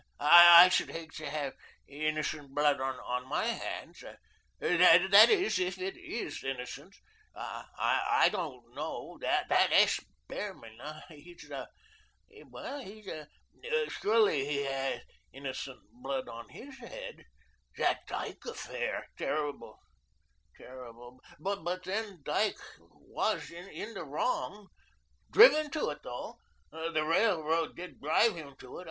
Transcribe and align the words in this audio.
I 0.19 0.67
should 0.69 0.89
hate 0.89 1.13
to 1.17 1.27
have 1.29 1.53
innocent 1.87 2.55
blood 2.55 2.81
on 2.81 3.27
my 3.29 3.45
hands 3.45 4.03
that 4.59 5.29
is, 5.39 5.59
if 5.59 5.77
it 5.77 5.95
IS 5.95 6.43
innocent. 6.43 6.95
I 7.35 8.27
don't 8.31 8.63
know, 8.75 9.19
that 9.21 9.45
S. 9.71 9.99
Behrman 10.27 10.79
ah, 10.83 11.03
he 11.09 11.37
is 11.39 11.51
a 11.51 11.67
a 12.33 13.89
surely 13.89 14.43
he 14.43 14.63
had 14.63 15.03
innocent 15.33 15.81
blood 16.01 16.27
on 16.27 16.49
HIS 16.49 16.79
head. 16.79 17.23
That 17.77 17.99
Dyke 18.07 18.43
affair, 18.49 19.05
terrible, 19.19 19.77
terrible; 20.57 21.19
but 21.39 21.83
then 21.83 22.21
Dyke 22.23 22.57
WAS 22.79 23.51
in 23.51 23.93
the 23.93 24.03
wrong 24.03 24.65
driven 25.31 25.69
to 25.71 25.89
it, 25.91 25.99
though; 26.03 26.37
the 26.71 27.03
Railroad 27.05 27.75
did 27.75 28.01
drive 28.01 28.35
him 28.35 28.55
to 28.61 28.77
it. 28.77 28.79